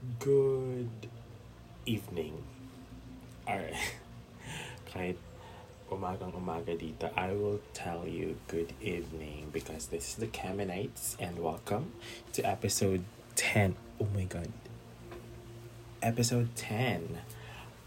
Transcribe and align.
Good 0.00 0.88
evening. 1.84 2.32
Alright. 3.44 3.76
Kahit 4.88 5.20
umagang 5.92 6.32
umaga 6.32 6.72
dito, 6.72 7.12
I 7.12 7.36
will 7.36 7.60
tell 7.76 8.08
you 8.08 8.40
good 8.48 8.72
evening 8.80 9.52
because 9.52 9.92
this 9.92 10.08
is 10.08 10.16
the 10.16 10.32
Kamenites 10.32 11.20
and 11.20 11.36
welcome 11.44 11.92
to 12.32 12.40
episode 12.48 13.04
10. 13.36 13.76
Oh 14.00 14.08
my 14.16 14.24
god. 14.24 14.48
Episode 16.00 16.56
10 16.56 17.20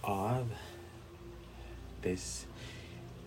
of 0.05 0.53
this 2.05 2.45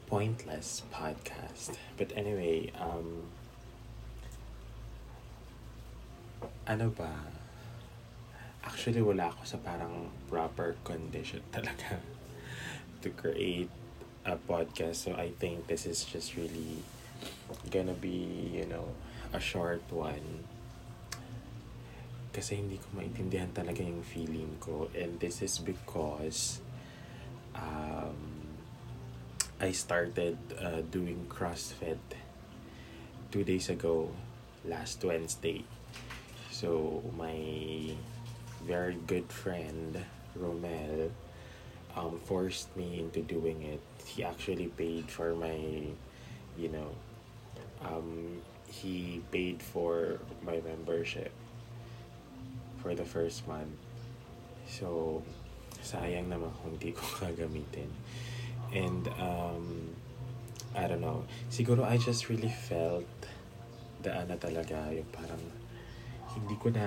pointless 0.06 0.86
podcast. 0.94 1.74
But 1.98 2.14
anyway, 2.14 2.70
um 2.78 3.34
ano 6.70 6.94
ba? 6.94 7.35
Actually, 8.66 8.98
wala 8.98 9.30
ako 9.30 9.46
sa 9.46 9.58
parang 9.62 10.10
proper 10.26 10.74
condition 10.82 11.38
talaga 11.54 12.02
to 12.98 13.14
create 13.14 13.70
a 14.26 14.34
podcast. 14.34 15.06
So, 15.06 15.14
I 15.14 15.30
think 15.38 15.70
this 15.70 15.86
is 15.86 16.02
just 16.02 16.34
really 16.34 16.82
gonna 17.70 17.94
be, 17.94 18.50
you 18.50 18.66
know, 18.66 18.90
a 19.30 19.38
short 19.38 19.86
one. 19.94 20.42
Kasi 22.34 22.58
hindi 22.58 22.82
ko 22.82 22.98
maintindihan 22.98 23.54
talaga 23.54 23.86
yung 23.86 24.02
feeling 24.02 24.58
ko. 24.58 24.90
And 24.92 25.16
this 25.22 25.40
is 25.40 25.62
because 25.62 26.58
um, 27.54 28.50
I 29.62 29.70
started 29.72 30.36
uh, 30.58 30.82
doing 30.90 31.30
CrossFit 31.30 32.02
two 33.30 33.46
days 33.46 33.70
ago, 33.70 34.10
last 34.66 35.00
Wednesday. 35.06 35.64
So, 36.50 37.00
my 37.16 37.94
very 38.64 38.98
good 39.06 39.30
friend, 39.30 40.04
Romel, 40.38 41.10
um, 41.96 42.20
forced 42.24 42.74
me 42.76 43.00
into 43.00 43.20
doing 43.22 43.62
it. 43.62 43.80
He 44.04 44.24
actually 44.24 44.68
paid 44.68 45.10
for 45.10 45.34
my, 45.34 45.90
you 46.56 46.68
know, 46.68 46.90
um, 47.84 48.42
he 48.68 49.22
paid 49.30 49.62
for 49.62 50.18
my 50.42 50.60
membership 50.60 51.32
for 52.82 52.94
the 52.94 53.04
first 53.04 53.46
month. 53.48 53.74
So, 54.68 55.22
sayang 55.82 56.28
naman 56.28 56.50
kung 56.62 56.74
hindi 56.74 56.92
ko 56.92 57.02
gagamitin. 57.22 57.90
And, 58.74 59.08
um, 59.20 59.94
I 60.76 60.86
don't 60.86 61.00
know. 61.00 61.24
Siguro 61.48 61.88
I 61.88 61.96
just 61.96 62.28
really 62.28 62.52
felt 62.52 63.08
the 64.02 64.12
ano 64.12 64.36
talaga, 64.36 64.92
yung 64.92 65.08
parang 65.08 65.40
hindi 66.36 66.52
ko 66.60 66.68
na 66.68 66.84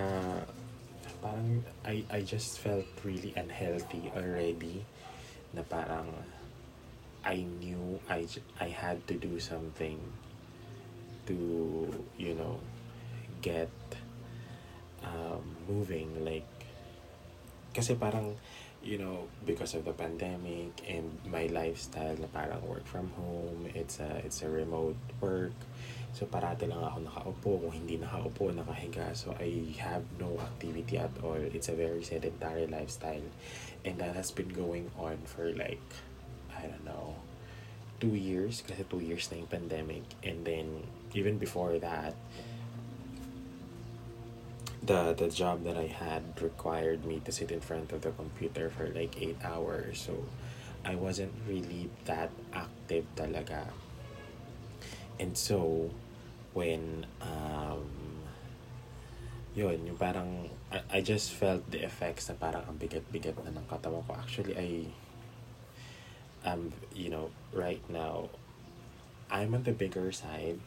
parang 1.22 1.64
I, 1.86 2.03
I 2.09 2.22
just 2.22 2.59
felt 2.59 2.86
really 3.03 3.34
unhealthy 3.36 4.12
already 4.16 4.86
na 5.53 5.64
parang 5.67 6.08
I 7.23 7.44
knew 7.59 8.00
I, 8.09 8.28
I 8.59 8.70
had 8.72 9.06
to 9.08 9.16
do 9.16 9.39
something 9.39 10.00
to 11.28 11.36
you 12.17 12.34
know 12.34 12.59
get 13.42 13.70
um, 15.03 15.44
moving 15.67 16.23
like 16.23 16.48
kasi 17.75 17.95
parang 17.95 18.36
you 18.80 18.98
know 18.98 19.28
because 19.44 19.75
of 19.75 19.84
the 19.84 19.92
pandemic 19.92 20.72
and 20.88 21.12
my 21.28 21.52
lifestyle 21.52 22.16
na 22.16 22.31
parang 22.31 22.64
work 22.64 22.88
from 22.88 23.11
home 23.20 23.67
it's 23.76 24.00
a 24.00 24.23
it's 24.23 24.39
a 24.42 24.50
remote 24.50 24.98
work 25.20 25.56
So 26.09 26.26
parati 26.26 26.66
lang 26.66 26.81
ako 26.81 26.98
nakaupo. 27.06 27.50
Kung 27.61 27.73
hindi 27.73 28.02
nakaupo, 28.02 28.50
nakahiga. 28.50 29.14
So 29.14 29.36
I 29.38 29.70
have 29.78 30.02
no 30.17 30.42
activity 30.42 30.98
at 30.98 31.14
all. 31.22 31.38
It's 31.38 31.70
a 31.70 31.78
very 31.78 32.02
sedentary 32.02 32.66
lifestyle. 32.66 33.26
And 33.86 34.02
that 34.02 34.17
has 34.17 34.33
been 34.33 34.50
going 34.50 34.89
on 34.98 35.22
for 35.30 35.54
like, 35.54 35.81
I 36.58 36.66
don't 36.66 36.86
know, 36.86 37.14
two 38.02 38.17
years. 38.17 38.66
Kasi 38.66 38.83
two 38.89 39.05
years 39.05 39.30
na 39.30 39.45
yung 39.45 39.52
pandemic. 39.52 40.05
And 40.26 40.42
then, 40.42 40.82
even 41.14 41.38
before 41.38 41.77
that, 41.77 42.17
the 44.84 45.14
the 45.14 45.28
job 45.28 45.64
that 45.64 45.76
I 45.76 45.88
had 45.88 46.23
required 46.42 47.04
me 47.04 47.20
to 47.26 47.32
sit 47.32 47.52
in 47.52 47.60
front 47.60 47.92
of 47.92 48.02
the 48.02 48.12
computer 48.12 48.70
for 48.70 48.88
like 48.88 49.20
eight 49.20 49.38
hours. 49.44 50.00
So 50.00 50.23
I 50.86 50.95
wasn't 50.95 51.34
really 51.48 51.90
that 52.06 52.32
active 52.54 53.04
talaga. 53.16 53.67
And 55.20 55.38
so, 55.38 55.92
when, 56.54 57.06
um, 57.20 57.84
yun, 59.54 59.86
yung 59.86 59.98
parang, 60.00 60.50
I, 60.72 60.80
I 60.90 61.02
just 61.02 61.36
felt 61.36 61.70
the 61.72 61.84
effects 61.84 62.32
na 62.32 62.36
parang 62.40 62.64
ang 62.64 62.80
bigat-bigat 62.80 63.36
na 63.44 63.52
ng 63.52 63.67
katawan 63.67 64.00
ko. 64.08 64.16
Actually, 64.16 64.56
I, 64.56 64.88
um, 66.48 66.72
you 66.96 67.11
know, 67.11 67.30
right 67.52 67.84
now, 67.92 68.32
I'm 69.30 69.54
on 69.54 69.64
the 69.67 69.76
bigger 69.76 70.11
side. 70.16 70.64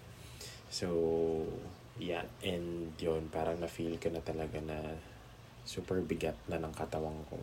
So, 0.68 1.48
yeah, 1.98 2.24
and 2.44 2.92
yun, 2.96 3.28
parang 3.28 3.60
na-feel 3.60 4.00
ko 4.00 4.08
na 4.08 4.24
talaga 4.24 4.60
na 4.64 4.78
super 5.64 6.00
bigat 6.00 6.36
na 6.48 6.58
ng 6.58 6.72
katawan 6.72 7.16
ko. 7.28 7.38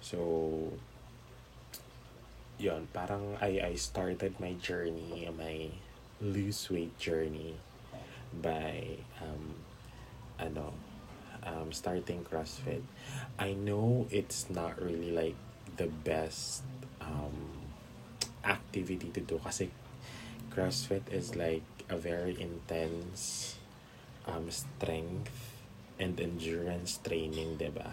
So, 0.00 0.18
yun, 2.60 2.88
parang 2.92 3.36
I, 3.40 3.60
I 3.60 3.72
started 3.76 4.38
my 4.40 4.54
journey, 4.60 5.28
my 5.32 5.72
lose 6.20 6.68
weight 6.70 6.96
journey 6.96 7.56
by 8.32 8.96
um, 9.20 9.60
ano 10.40 10.72
um, 11.44 11.72
starting 11.72 12.24
CrossFit. 12.24 12.82
I 13.38 13.52
know 13.52 14.06
it's 14.10 14.48
not 14.48 14.80
really 14.80 15.12
like 15.12 15.36
the 15.76 15.86
best 15.86 16.62
um, 17.00 17.52
activity 18.44 19.10
to 19.12 19.20
do 19.20 19.38
kasi 19.42 19.68
CrossFit 20.56 21.12
is 21.12 21.36
like 21.36 21.68
a 21.92 22.00
very 22.00 22.32
intense 22.40 23.56
um, 24.24 24.48
strength 24.48 25.60
and 26.00 26.18
endurance 26.18 26.98
training, 27.04 27.60
diba? 27.60 27.92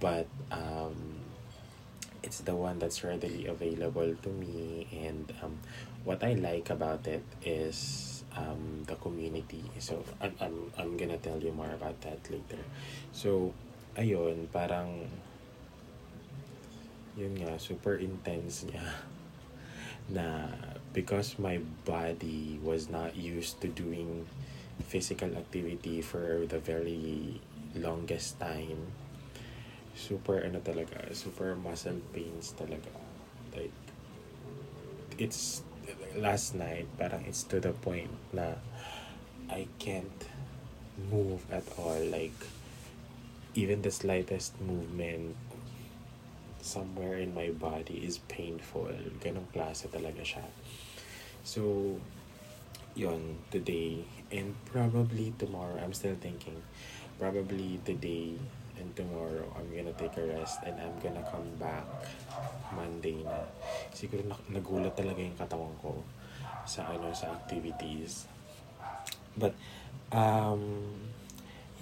But 0.00 0.26
um, 0.50 1.22
it's 2.22 2.40
the 2.40 2.54
one 2.54 2.78
that's 2.78 3.04
readily 3.04 3.46
available 3.46 4.10
to 4.22 4.28
me 4.28 4.90
and 4.90 5.32
um, 5.42 5.58
what 6.02 6.24
I 6.24 6.34
like 6.34 6.70
about 6.70 7.06
it 7.06 7.22
is 7.44 8.24
um, 8.36 8.82
the 8.86 8.96
community 8.96 9.62
so 9.78 10.02
I'm, 10.20 10.34
I'm, 10.40 10.72
I'm 10.76 10.96
gonna 10.96 11.18
tell 11.18 11.38
you 11.38 11.52
more 11.52 11.70
about 11.70 12.00
that 12.02 12.18
later 12.30 12.58
so 13.12 13.54
ayun 13.96 14.50
parang 14.52 15.08
yun 17.16 17.34
nga 17.38 17.58
super 17.58 17.96
intense 17.96 18.66
niya 18.66 18.82
na 20.16 20.52
because 20.92 21.38
my 21.38 21.58
body 21.84 22.58
was 22.62 22.88
not 22.88 23.16
used 23.16 23.60
to 23.60 23.68
doing 23.68 24.26
physical 24.86 25.28
activity 25.36 26.00
for 26.00 26.46
the 26.48 26.58
very 26.58 27.40
longest 27.74 28.40
time 28.40 28.92
super 29.98 30.38
ano 30.38 30.62
talaga, 30.62 31.10
super 31.10 31.58
muscle 31.58 31.98
pains 32.14 32.54
talaga. 32.54 32.94
Like, 33.50 33.74
it's, 35.18 35.66
last 36.14 36.54
night, 36.54 36.86
parang 36.94 37.26
it's 37.26 37.42
to 37.50 37.58
the 37.58 37.74
point 37.74 38.14
na 38.30 38.62
I 39.50 39.66
can't 39.82 40.22
move 41.10 41.42
at 41.50 41.66
all. 41.74 41.98
Like, 41.98 42.38
even 43.58 43.82
the 43.82 43.90
slightest 43.90 44.54
movement 44.62 45.34
somewhere 46.68 47.16
in 47.16 47.32
my 47.32 47.48
body 47.56 48.04
is 48.04 48.20
painful. 48.28 48.92
Ganong 49.24 49.48
klase 49.56 49.88
talaga 49.88 50.20
siya. 50.20 50.44
So, 51.40 51.96
yon 52.92 53.40
today, 53.48 54.04
and 54.28 54.52
probably 54.68 55.32
tomorrow, 55.40 55.80
I'm 55.80 55.96
still 55.96 56.20
thinking, 56.20 56.60
probably 57.16 57.80
today, 57.88 58.36
and 58.78 58.94
tomorrow 58.94 59.48
I'm 59.58 59.68
gonna 59.74 59.96
take 59.96 60.14
a 60.16 60.24
rest 60.38 60.62
and 60.62 60.78
I'm 60.78 60.94
gonna 61.02 61.24
come 61.26 61.50
back 61.58 61.84
Monday 62.70 63.26
na. 63.26 63.42
Siguro 63.90 64.22
na, 64.22 64.38
nagulat 64.46 64.94
talaga 64.94 65.18
yung 65.18 65.34
katawan 65.34 65.74
ko 65.82 66.06
sa 66.62 66.86
ano 66.94 67.10
sa 67.10 67.34
activities. 67.34 68.30
But 69.34 69.58
um 70.14 70.94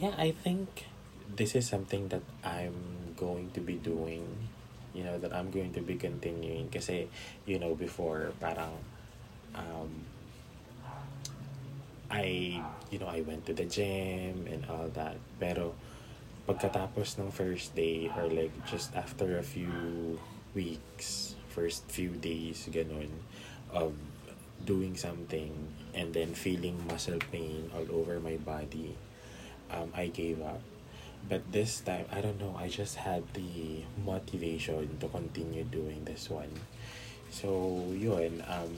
yeah, 0.01 0.17
I 0.17 0.33
think 0.33 0.89
this 1.29 1.53
is 1.53 1.69
something 1.69 2.09
that 2.09 2.25
I'm 2.41 3.13
going 3.17 3.53
to 3.53 3.61
be 3.61 3.77
doing. 3.77 4.49
You 4.97 5.05
know, 5.05 5.21
that 5.21 5.37
I'm 5.37 5.53
going 5.53 5.77
to 5.77 5.85
be 5.85 6.01
continuing 6.01 6.73
kasi 6.73 7.13
you 7.45 7.61
know 7.61 7.77
before 7.77 8.33
parang 8.41 8.73
um 9.53 9.93
I 12.09 12.57
you 12.89 12.97
know 12.97 13.13
I 13.13 13.21
went 13.21 13.45
to 13.47 13.53
the 13.53 13.69
gym 13.69 14.49
and 14.49 14.65
all 14.73 14.89
that 14.97 15.21
pero 15.37 15.77
pagkatapos 16.47 17.19
ng 17.19 17.35
first 17.35 17.75
day 17.75 18.07
or 18.15 18.31
like 18.31 18.55
just 18.71 18.95
after 18.95 19.37
a 19.37 19.43
few 19.43 20.17
weeks, 20.55 21.35
first 21.51 21.83
few 21.91 22.15
days, 22.15 22.71
ganun, 22.71 23.11
of 23.75 23.93
doing 24.63 24.95
something 24.97 25.53
and 25.93 26.15
then 26.15 26.33
feeling 26.33 26.79
muscle 26.87 27.19
pain 27.35 27.69
all 27.75 27.85
over 27.91 28.23
my 28.23 28.39
body, 28.39 28.95
um, 29.75 29.91
I 29.93 30.07
gave 30.07 30.41
up. 30.41 30.63
But 31.27 31.43
this 31.51 31.83
time, 31.83 32.07
I 32.15 32.23
don't 32.23 32.39
know, 32.39 32.55
I 32.55 32.71
just 32.71 32.95
had 33.03 33.27
the 33.35 33.83
motivation 34.07 34.87
to 35.03 35.07
continue 35.11 35.67
doing 35.67 36.07
this 36.07 36.31
one. 36.31 36.55
So, 37.35 37.83
yun, 37.91 38.47
um, 38.47 38.75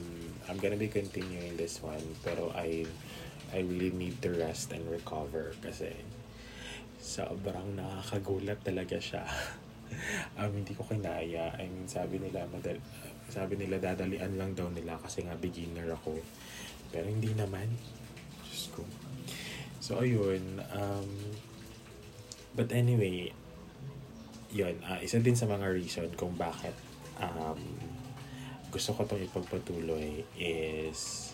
I'm 0.49 0.57
gonna 0.57 0.81
be 0.81 0.89
continuing 0.89 1.61
this 1.61 1.85
one, 1.85 2.01
pero 2.25 2.49
I, 2.57 2.89
I 3.53 3.61
really 3.61 3.93
need 3.93 4.25
to 4.25 4.33
rest 4.33 4.73
and 4.73 4.89
recover 4.89 5.53
kasi 5.61 5.93
sobrang 6.97 7.77
nakakagulat 7.77 8.65
talaga 8.65 8.97
siya. 8.97 9.29
um, 10.41 10.53
hindi 10.53 10.73
ko 10.73 10.89
kinaya. 10.89 11.53
I 11.61 11.69
mean, 11.69 11.85
sabi 11.85 12.17
nila, 12.17 12.49
madal 12.49 12.81
sabi 13.29 13.61
nila 13.61 13.77
dadalian 13.77 14.41
lang 14.41 14.57
daw 14.57 14.73
nila 14.73 14.97
kasi 15.05 15.21
nga 15.29 15.37
beginner 15.37 15.93
ako. 15.93 16.17
Pero 16.89 17.05
hindi 17.05 17.37
naman. 17.37 17.69
Diyos 18.49 18.73
ko. 18.73 18.83
So, 19.85 20.01
ayun. 20.01 20.65
Um, 20.73 21.13
but 22.59 22.75
anyway, 22.75 23.31
yun. 24.51 24.83
Uh, 24.83 24.99
isa 24.99 25.23
din 25.23 25.39
sa 25.39 25.47
mga 25.47 25.71
reason 25.71 26.11
kung 26.19 26.35
bakit 26.35 26.75
um, 27.23 27.63
gusto 28.75 28.99
ko 28.99 29.07
itong 29.07 29.23
ipagpatuloy 29.23 30.27
is 30.35 31.31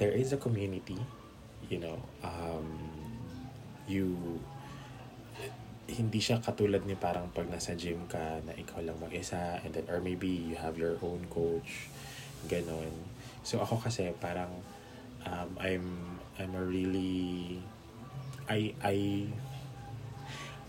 there 0.00 0.16
is 0.16 0.32
a 0.32 0.40
community, 0.40 0.96
you 1.68 1.76
know, 1.76 2.00
um, 2.24 2.64
you 3.84 4.16
hindi 5.84 6.16
siya 6.16 6.40
katulad 6.40 6.80
ni 6.88 6.96
parang 6.96 7.28
pag 7.36 7.44
nasa 7.52 7.76
gym 7.76 8.08
ka 8.08 8.40
na 8.48 8.56
ikaw 8.56 8.80
lang 8.80 8.96
mag-isa 8.96 9.60
and 9.60 9.76
then 9.76 9.84
or 9.92 10.00
maybe 10.00 10.26
you 10.26 10.56
have 10.56 10.80
your 10.80 10.96
own 11.04 11.20
coach 11.28 11.92
ganon 12.48 12.88
so 13.44 13.60
ako 13.60 13.84
kasi 13.84 14.08
parang 14.16 14.48
um, 15.28 15.50
I'm 15.60 15.84
I'm 16.40 16.56
a 16.56 16.64
really 16.64 17.60
I 18.48 18.72
I 18.80 19.28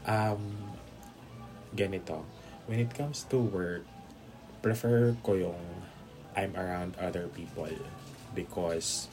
um 0.06 0.42
ganito 1.75 2.24
when 2.66 2.80
it 2.80 2.94
comes 2.94 3.25
to 3.28 3.38
work 3.38 3.84
prefer 4.62 5.13
ko 5.22 5.38
yung 5.38 5.62
I'm 6.36 6.56
around 6.57 6.98
other 7.00 7.30
people 7.31 7.69
because 8.34 9.07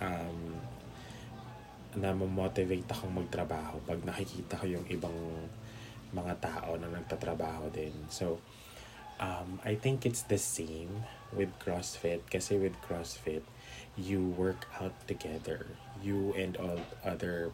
um 0.00 0.56
na 1.96 2.12
motivate 2.14 2.86
akong 2.92 3.24
magtrabaho 3.24 3.80
pag 3.88 4.00
nakikita 4.04 4.60
ko 4.60 4.66
yung 4.68 4.86
ibang 4.92 5.16
mga 6.12 6.40
tao 6.40 6.76
na 6.76 6.88
nagtatrabaho 6.88 7.68
din. 7.72 7.92
So, 8.08 8.40
um, 9.20 9.60
I 9.64 9.74
think 9.76 10.06
it's 10.06 10.24
the 10.24 10.40
same 10.40 11.04
with 11.32 11.52
CrossFit 11.60 12.24
kasi 12.30 12.56
with 12.56 12.76
CrossFit, 12.84 13.44
you 13.96 14.32
work 14.36 14.68
out 14.80 14.94
together. 15.10 15.66
You 16.00 16.32
and 16.38 16.56
all 16.56 16.80
other, 17.04 17.50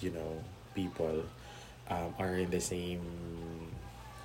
you 0.00 0.14
know, 0.14 0.40
people 0.78 1.26
um, 1.90 2.14
are 2.22 2.38
in 2.38 2.54
the 2.54 2.62
same 2.62 3.02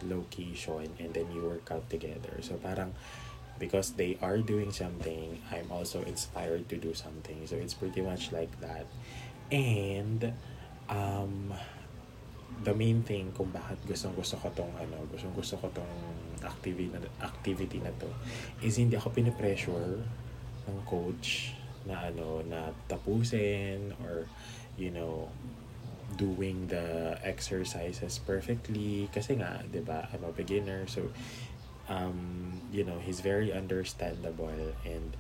location 0.06 0.94
and 1.02 1.10
then 1.18 1.26
you 1.34 1.42
work 1.42 1.66
out 1.74 1.90
together. 1.90 2.38
So, 2.46 2.62
parang 2.62 2.94
because 3.60 3.92
they 3.94 4.18
are 4.22 4.38
doing 4.38 4.72
something, 4.72 5.42
I'm 5.52 5.72
also 5.72 6.02
inspired 6.04 6.70
to 6.70 6.78
do 6.78 6.94
something. 6.94 7.46
So 7.46 7.56
it's 7.56 7.74
pretty 7.74 8.02
much 8.02 8.32
like 8.32 8.52
that. 8.62 8.86
And 9.52 10.34
um 10.90 11.54
the 12.64 12.74
main 12.74 13.02
thing 13.02 13.34
kung 13.34 13.50
bakit 13.50 13.82
gustong 13.88 14.14
gusto 14.20 14.38
ko 14.38 14.52
tong 14.54 14.72
ano, 14.78 15.08
gustong 15.10 15.34
gusto 15.34 15.58
ko 15.58 15.68
tong 15.74 15.96
activity 16.44 16.92
na, 16.92 17.00
activity 17.24 17.80
na 17.82 17.92
to 17.98 18.10
is 18.62 18.78
hindi 18.78 19.00
ako 19.00 19.10
pinipressure 19.16 20.04
ng 20.70 20.80
coach 20.86 21.56
na 21.88 22.12
ano 22.12 22.44
na 22.46 22.72
tapusin 22.88 23.92
or 24.06 24.28
you 24.80 24.92
know 24.92 25.28
doing 26.16 26.68
the 26.70 27.18
exercises 27.26 28.22
perfectly 28.22 29.10
kasi 29.10 29.38
nga 29.38 29.62
'di 29.68 29.82
ba 29.82 30.10
I'm 30.14 30.24
a 30.26 30.34
beginner 30.34 30.86
so 30.86 31.10
um, 31.90 32.62
you 32.72 32.84
know, 32.84 33.00
he's 33.00 33.20
very 33.20 33.52
understandable 33.52 34.52
and 34.86 35.16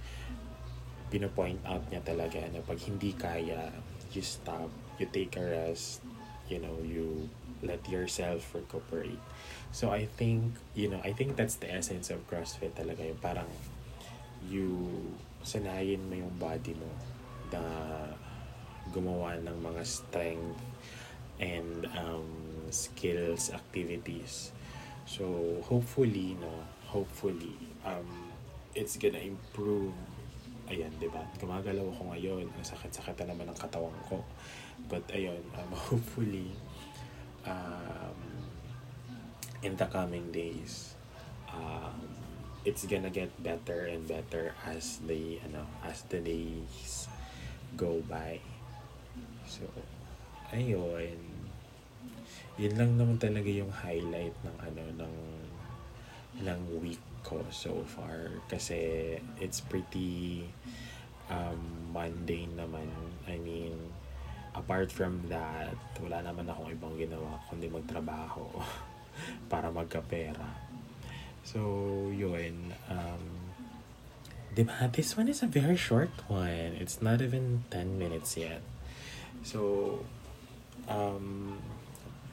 pinopoint 1.12 1.60
out 1.68 1.86
niya 1.92 2.01
talaga 2.01 2.42
na 2.50 2.63
pag 2.63 2.80
hindi 2.81 3.13
kaya, 3.13 3.69
you 4.13 4.22
stop, 4.22 4.69
you 4.98 5.06
take 5.12 5.36
a 5.38 5.44
rest, 5.44 6.01
you 6.50 6.60
know, 6.60 6.80
you 6.81 7.30
let 7.62 7.84
yourself 7.90 8.54
recuperate. 8.56 9.22
So 9.72 9.92
I 9.92 10.06
think, 10.06 10.57
you 10.74 10.90
know, 10.90 11.01
I 11.04 11.13
think 11.13 11.36
that's 11.36 11.56
the 11.56 11.69
essence 11.69 12.10
of 12.10 12.25
CrossFit 12.30 12.78
talaga 12.78 13.06
yung 13.06 13.22
parang 13.22 13.50
you 14.44 14.69
sanayin 15.44 16.04
mo 16.10 16.16
yung 16.19 16.36
body 16.40 16.75
mo 16.75 16.92
na 17.51 17.62
gumawa 18.91 19.39
ng 19.39 19.57
mga 19.63 19.81
strength 19.88 20.59
and 21.39 21.88
um, 21.95 22.27
skills 22.74 23.53
activities 23.53 24.51
So, 25.06 25.59
hopefully, 25.68 26.38
no, 26.39 26.63
hopefully, 26.88 27.56
um, 27.83 28.31
it's 28.74 28.95
gonna 28.95 29.19
improve. 29.19 29.91
Ayan, 30.71 30.95
di 30.95 31.12
ba? 31.12 31.27
Gumagalaw 31.44 31.91
ako 31.91 32.15
ngayon. 32.15 32.47
Ang 32.47 32.63
sakit-sakit 32.63 33.19
na 33.24 33.35
naman 33.35 33.51
ang 33.51 33.59
katawan 33.59 33.95
ko. 34.07 34.24
But, 34.88 35.03
ayun, 35.12 35.44
um, 35.59 35.71
hopefully, 35.91 36.56
um, 37.44 38.15
in 39.59 39.75
the 39.75 39.88
coming 39.91 40.31
days, 40.31 40.95
um, 41.51 42.00
it's 42.63 42.88
gonna 42.88 43.12
get 43.12 43.27
better 43.44 43.91
and 43.91 44.07
better 44.07 44.56
as 44.63 45.03
the, 45.03 45.44
ano, 45.44 45.68
as 45.83 46.07
the 46.07 46.24
days 46.24 47.12
go 47.75 48.00
by. 48.07 48.39
So, 49.54 49.70
ayun. 50.50 51.14
Yun 52.58 52.74
lang 52.74 52.98
naman 52.98 53.22
talaga 53.22 53.50
yung 53.54 53.70
highlight 53.70 54.34
ng 54.42 54.58
ano 54.58 54.84
ng 54.98 55.16
ng 56.42 56.62
week 56.82 57.02
ko 57.22 57.46
so 57.54 57.86
far. 57.86 58.34
Kasi 58.50 59.14
it's 59.38 59.62
pretty 59.62 60.50
um, 61.30 61.94
mundane 61.94 62.58
naman. 62.58 62.90
I 63.30 63.38
mean 63.38 63.78
apart 64.54 64.94
from 64.94 65.18
that 65.34 65.74
wala 65.98 66.22
naman 66.22 66.46
akong 66.46 66.70
ibang 66.70 66.94
ginawa 66.94 67.42
kundi 67.50 67.70
magtrabaho 67.70 68.46
para 69.54 69.70
magkapera. 69.70 70.50
So 71.46 71.62
yun 72.10 72.74
um, 72.90 73.54
diba 74.54 74.90
this 74.94 75.18
one 75.18 75.30
is 75.30 75.42
a 75.46 75.50
very 75.50 75.78
short 75.78 76.14
one. 76.30 76.78
It's 76.78 77.02
not 77.02 77.22
even 77.22 77.66
10 77.74 77.98
minutes 77.98 78.38
yet 78.38 78.62
so 79.41 80.00
um 80.85 81.57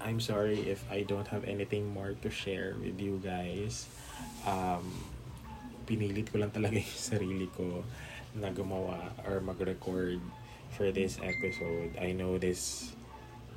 I'm 0.00 0.20
sorry 0.20 0.60
if 0.64 0.80
I 0.90 1.04
don't 1.04 1.28
have 1.28 1.44
anything 1.44 1.92
more 1.92 2.16
to 2.24 2.30
share 2.30 2.74
with 2.80 2.96
you 2.96 3.20
guys. 3.20 3.84
Um, 4.48 4.88
pinilit 5.84 6.32
ko 6.32 6.40
lang 6.40 6.56
talaga 6.56 6.80
yung 6.80 6.96
sarili 6.96 7.52
ko 7.52 7.84
na 8.32 8.48
gumawa 8.48 9.12
or 9.28 9.44
mag-record 9.44 10.24
for 10.72 10.88
this 10.88 11.20
episode. 11.20 11.92
I 12.00 12.16
know 12.16 12.40
this 12.40 12.92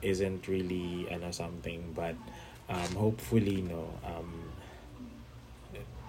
isn't 0.03 0.51
really 0.51 1.07
ano 1.07 1.31
something 1.31 1.79
but 1.95 2.19
um, 2.67 2.91
hopefully 3.00 3.63
no 3.63 3.88
um, 4.03 4.51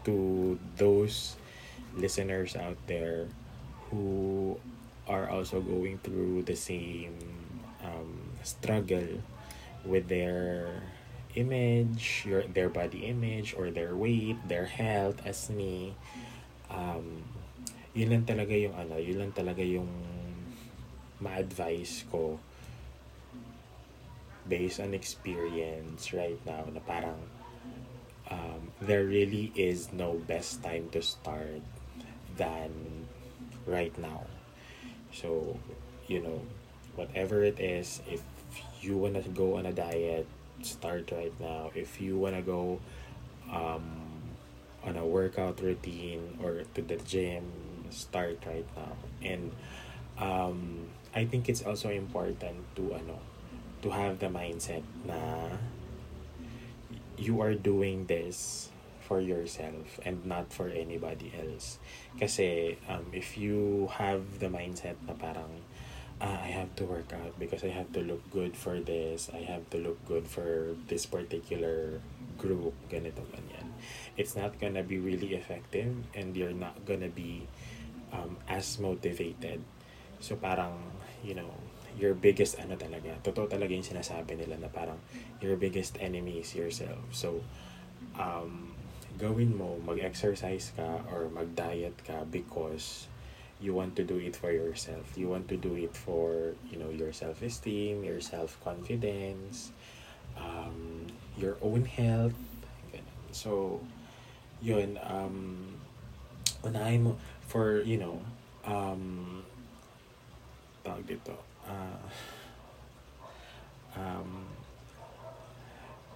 to 0.03 0.59
those 0.75 1.39
listeners 1.95 2.59
out 2.59 2.77
there 2.91 3.31
who 3.87 4.59
are 5.09 5.29
also 5.29 5.61
going 5.61 5.99
through 5.99 6.43
the 6.43 6.57
same 6.57 7.17
um, 7.85 8.31
struggle 8.43 9.21
with 9.85 10.09
their 10.09 10.83
image, 11.35 12.25
your 12.27 12.43
their 12.49 12.69
body 12.69 13.07
image 13.07 13.55
or 13.57 13.71
their 13.71 13.95
weight, 13.95 14.37
their 14.49 14.65
health 14.65 15.21
as 15.25 15.51
me. 15.51 15.95
Um, 16.71 17.23
yun 17.93 18.11
lang 18.11 18.25
talaga 18.25 18.55
yung 18.57 18.75
ano, 18.75 18.97
yun 18.97 19.19
lang 19.21 19.33
talaga 19.33 19.63
yung 19.63 19.91
ma-advise 21.21 22.05
ko 22.11 22.41
based 24.45 24.81
on 24.81 24.93
experience 24.93 26.13
right 26.13 26.41
now 26.45 26.67
na 26.69 26.83
parang 26.85 27.17
um, 28.29 28.69
there 28.81 29.05
really 29.05 29.53
is 29.57 29.93
no 29.93 30.21
best 30.29 30.61
time 30.63 30.89
to 30.93 31.01
start 31.01 31.63
than 32.37 32.71
right 33.67 33.97
now. 33.97 34.27
So, 35.15 35.57
you 36.07 36.21
know, 36.21 36.43
whatever 36.97 37.45
it 37.45 37.61
is, 37.61 38.03
if 38.11 38.23
you 38.83 38.99
wanna 38.99 39.23
go 39.23 39.57
on 39.57 39.67
a 39.67 39.73
diet, 39.73 40.27
start 40.63 41.11
right 41.13 41.33
now. 41.41 41.71
If 41.75 42.01
you 42.01 42.19
wanna 42.19 42.43
go 42.43 42.81
um, 43.51 44.03
on 44.83 44.97
a 44.97 45.07
workout 45.07 45.61
routine 45.61 46.39
or 46.43 46.63
to 46.75 46.83
the 46.83 46.97
gym, 46.97 47.47
start 47.91 48.43
right 48.47 48.67
now. 48.77 48.97
And 49.23 49.53
um, 50.19 50.91
I 51.15 51.25
think 51.25 51.49
it's 51.49 51.63
also 51.63 51.91
important 51.91 52.59
to 52.77 52.95
ano 52.95 53.19
to 53.83 53.91
have 53.91 54.19
the 54.19 54.27
mindset 54.27 54.83
na 55.07 55.55
you 57.17 57.41
are 57.41 57.55
doing 57.55 58.07
this 58.07 58.74
for 59.05 59.21
yourself 59.21 60.01
and 60.05 60.25
not 60.25 60.49
for 60.49 60.73
anybody 60.73 61.29
else. 61.37 61.77
Kasi 62.17 62.81
um, 62.89 63.13
if 63.13 63.37
you 63.37 63.89
have 64.01 64.41
the 64.41 64.49
mindset 64.49 64.97
na 65.05 65.13
parang 65.13 65.61
ah, 66.25 66.41
I 66.41 66.51
have 66.57 66.73
to 66.81 66.85
work 66.89 67.13
out 67.13 67.37
because 67.39 67.65
I 67.65 67.73
have 67.77 67.93
to 67.93 68.01
look 68.01 68.25
good 68.33 68.57
for 68.57 68.81
this. 68.81 69.29
I 69.29 69.45
have 69.45 69.69
to 69.71 69.79
look 69.79 70.01
good 70.09 70.25
for 70.25 70.73
this 70.89 71.05
particular 71.05 72.01
group. 72.41 72.73
Ganito, 72.89 73.21
ganyan. 73.29 73.77
It's 74.17 74.33
not 74.33 74.57
gonna 74.57 74.83
be 74.83 74.97
really 74.97 75.37
effective 75.37 75.93
and 76.17 76.33
you're 76.33 76.57
not 76.57 76.89
gonna 76.89 77.13
be 77.13 77.45
um, 78.15 78.41
as 78.49 78.81
motivated. 78.81 79.61
So 80.21 80.37
parang, 80.41 80.81
you 81.21 81.35
know, 81.37 81.53
your 81.99 82.15
biggest 82.15 82.59
ano 82.59 82.75
talaga, 82.75 83.15
totoo 83.23 83.47
talaga 83.47 83.71
yung 83.71 83.87
sinasabi 83.87 84.35
nila 84.35 84.59
na 84.59 84.71
parang 84.71 84.99
your 85.39 85.55
biggest 85.55 85.99
enemy 86.03 86.43
is 86.43 86.55
yourself. 86.55 86.99
So, 87.15 87.43
um, 88.19 88.75
gawin 89.19 89.57
mo, 89.57 89.79
mag-exercise 89.87 90.73
ka 90.77 91.03
or 91.11 91.31
mag-diet 91.31 91.95
ka 92.03 92.27
because 92.27 93.07
you 93.61 93.73
want 93.73 93.97
to 93.97 94.05
do 94.05 94.19
it 94.19 94.37
for 94.37 94.51
yourself. 94.51 95.17
You 95.17 95.29
want 95.29 95.49
to 95.49 95.57
do 95.57 95.75
it 95.77 95.97
for, 95.97 96.55
you 96.71 96.79
know, 96.79 96.91
your 96.91 97.13
self-esteem, 97.13 98.05
your 98.05 98.21
self-confidence, 98.21 99.71
um, 100.37 101.07
your 101.39 101.57
own 101.63 101.85
health. 101.85 102.37
Ganun. 102.91 103.31
So, 103.33 103.81
yun, 104.61 104.99
um, 105.03 105.79
unahin 106.63 107.03
mo 107.03 107.17
for, 107.47 107.81
you 107.83 107.99
know, 107.99 108.21
um, 108.67 109.45
tawag 110.85 111.07
dito, 111.07 111.37
uh, 111.65 112.01
um, 113.97 114.54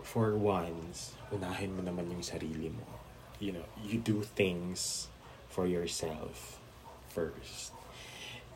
for 0.09 0.33
once, 0.41 1.13
unahin 1.29 1.77
mo 1.77 1.85
naman 1.85 2.09
yung 2.09 2.25
sarili 2.25 2.73
mo. 2.73 2.89
You 3.37 3.61
know, 3.61 3.67
you 3.85 4.01
do 4.01 4.25
things 4.25 5.13
for 5.53 5.69
yourself 5.69 6.57
first. 7.13 7.77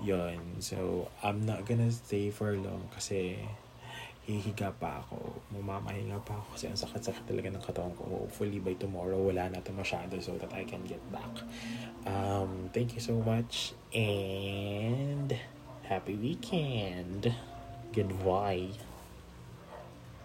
Yon. 0.01 0.65
So, 0.65 1.13
I'm 1.21 1.45
not 1.45 1.69
gonna 1.69 1.93
stay 1.93 2.33
for 2.33 2.57
long 2.57 2.89
kasi 2.97 3.37
hihiga 4.25 4.73
pa 4.81 5.05
ako. 5.05 5.45
Mamamahinga 5.53 6.25
pa 6.25 6.41
ako 6.41 6.57
kasi 6.57 6.73
ang 6.73 6.81
sakit-sakit 6.81 7.29
talaga 7.29 7.53
ng 7.53 7.63
katawan 7.63 7.93
ko. 8.01 8.25
Hopefully 8.25 8.57
by 8.57 8.73
tomorrow 8.81 9.21
wala 9.21 9.53
na 9.53 9.61
ito 9.61 9.77
masyado 9.77 10.17
so 10.25 10.33
that 10.41 10.51
I 10.57 10.65
can 10.65 10.81
get 10.89 11.03
back. 11.13 11.45
Um, 12.09 12.73
thank 12.73 12.97
you 12.97 13.03
so 13.05 13.21
much 13.21 13.77
and 13.93 15.37
happy 15.85 16.17
weekend. 16.17 17.29
Goodbye. 17.93 18.92